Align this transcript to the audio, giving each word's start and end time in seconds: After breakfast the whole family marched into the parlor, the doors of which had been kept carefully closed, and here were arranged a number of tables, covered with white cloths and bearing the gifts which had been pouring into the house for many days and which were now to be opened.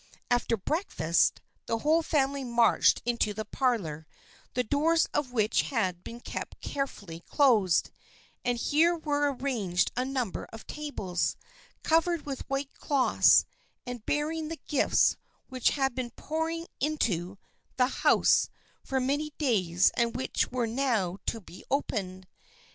After 0.31 0.57
breakfast 0.57 1.41
the 1.67 1.77
whole 1.77 2.01
family 2.01 2.43
marched 2.43 3.03
into 3.05 3.35
the 3.35 3.45
parlor, 3.45 4.07
the 4.55 4.63
doors 4.63 5.05
of 5.13 5.31
which 5.31 5.61
had 5.69 6.03
been 6.03 6.21
kept 6.21 6.59
carefully 6.59 7.19
closed, 7.19 7.91
and 8.43 8.57
here 8.57 8.95
were 8.97 9.31
arranged 9.31 9.91
a 9.95 10.03
number 10.03 10.45
of 10.51 10.65
tables, 10.65 11.35
covered 11.83 12.25
with 12.25 12.49
white 12.49 12.73
cloths 12.73 13.45
and 13.85 14.03
bearing 14.07 14.47
the 14.47 14.59
gifts 14.67 15.17
which 15.49 15.69
had 15.77 15.93
been 15.93 16.09
pouring 16.09 16.65
into 16.79 17.37
the 17.77 17.85
house 18.01 18.49
for 18.83 18.99
many 18.99 19.33
days 19.37 19.91
and 19.95 20.15
which 20.15 20.51
were 20.51 20.65
now 20.65 21.17
to 21.27 21.39
be 21.39 21.63
opened. 21.69 22.25